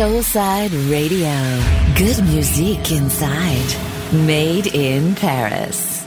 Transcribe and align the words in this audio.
Soulside 0.00 0.72
Radio. 0.90 1.28
Good 1.94 2.24
music 2.24 2.90
inside. 2.90 3.76
Made 4.24 4.68
in 4.68 5.14
Paris. 5.14 6.06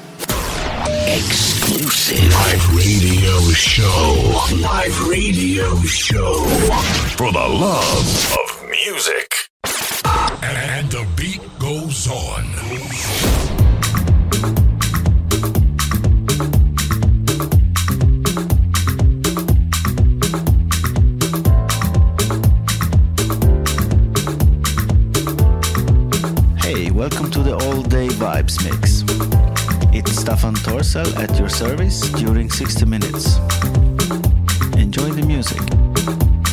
Exclusive 1.06 2.28
live 2.34 2.76
radio 2.76 3.40
show. 3.52 4.46
Live 4.60 5.08
radio 5.08 5.76
show. 5.82 6.44
For 7.18 7.32
the 7.32 7.48
love 7.48 8.36
of 8.42 8.68
music. 8.72 9.32
And 10.42 10.90
the 10.90 11.08
beat 11.16 11.42
goes 11.60 12.08
on. 12.08 13.43
Vibes 28.44 28.64
Mix. 28.64 29.04
It's 29.94 30.12
Stefan 30.20 30.56
Torsel 30.56 31.06
at 31.18 31.38
your 31.40 31.50
service 31.50 32.02
during 32.12 32.50
60 32.50 32.86
minutes. 32.86 33.38
Enjoy 34.78 35.10
the 35.12 35.24
music. 35.26 35.62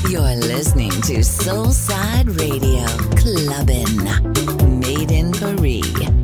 You're 0.09 0.37
listening 0.37 0.91
to 0.91 1.21
Soulside 1.21 2.39
Radio 2.39 2.87
Clubbin'. 3.17 4.81
Made 4.81 5.11
in 5.11 5.33
Paris. 5.33 6.20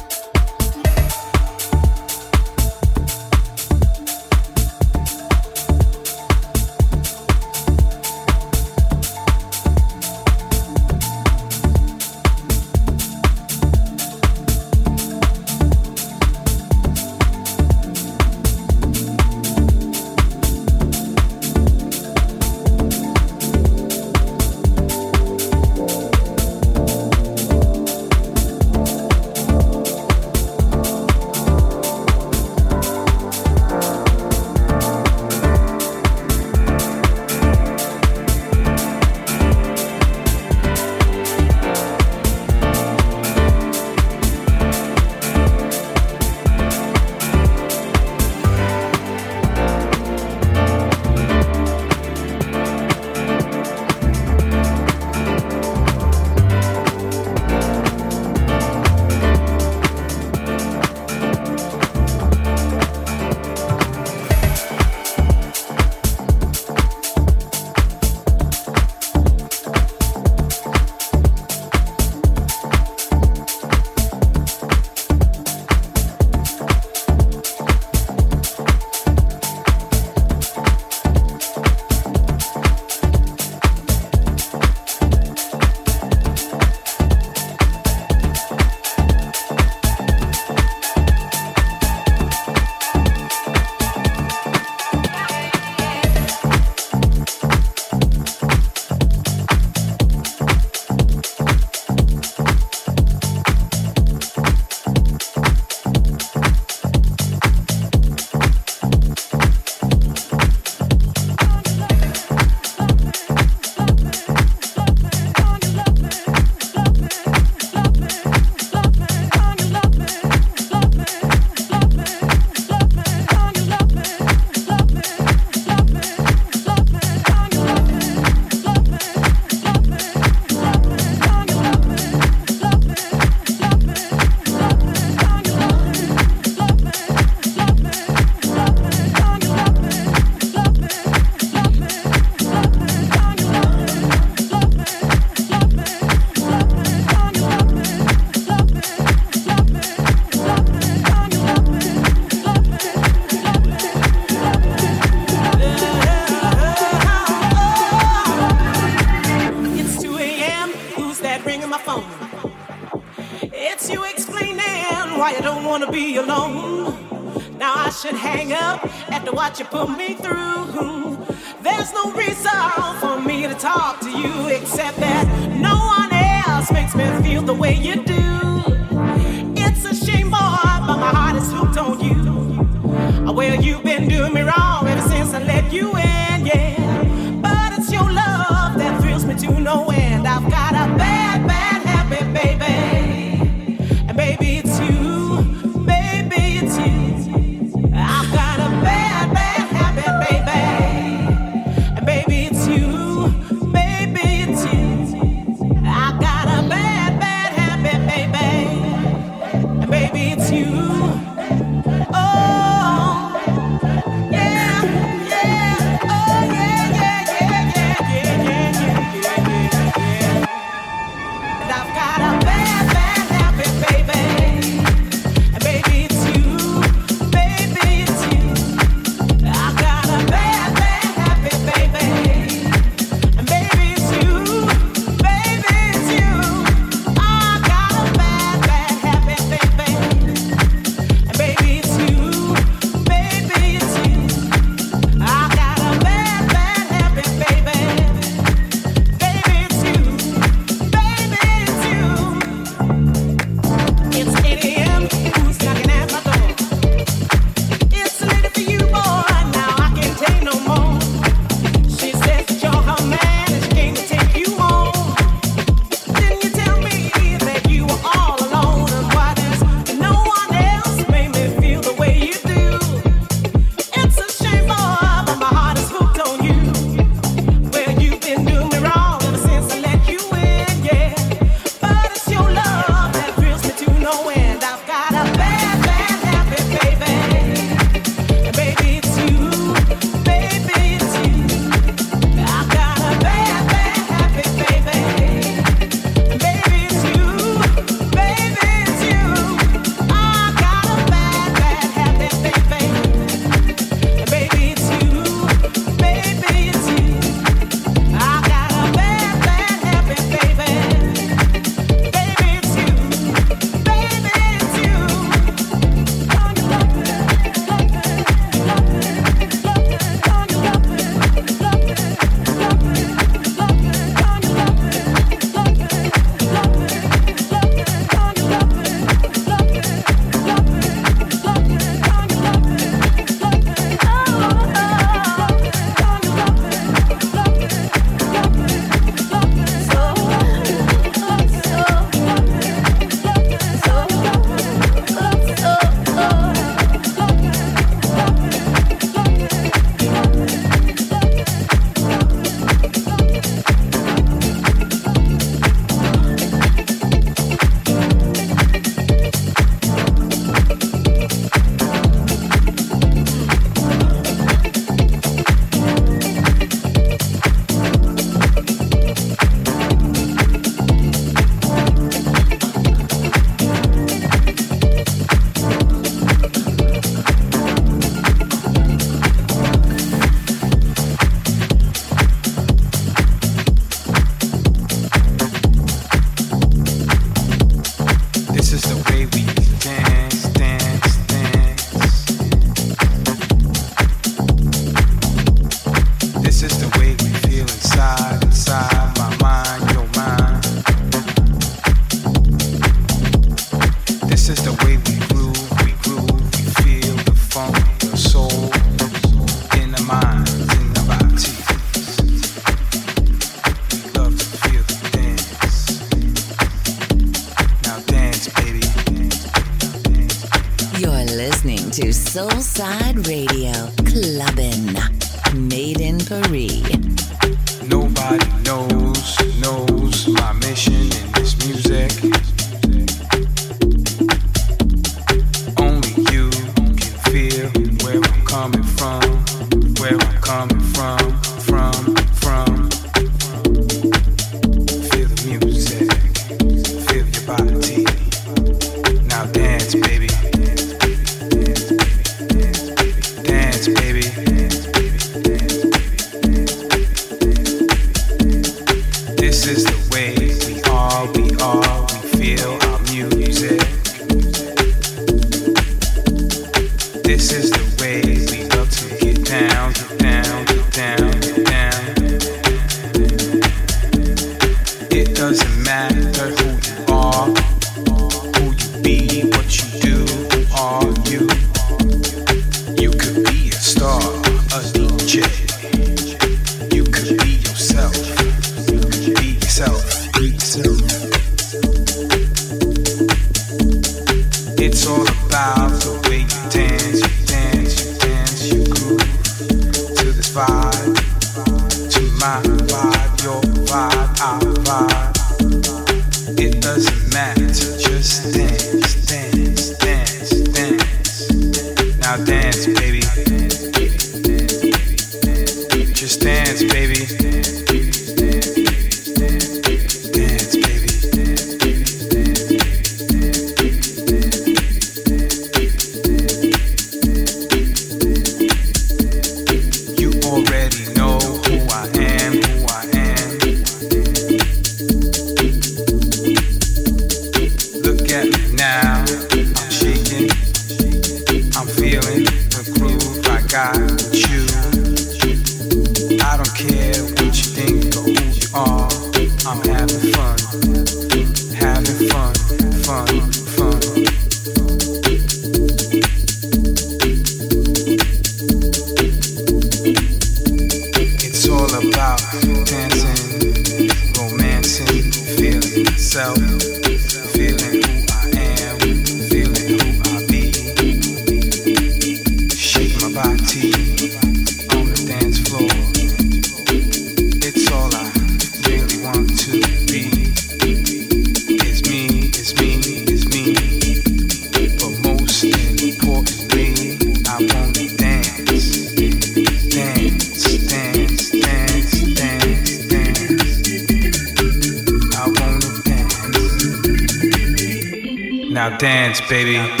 Dance, 599.31 599.39
baby. 599.47 600.00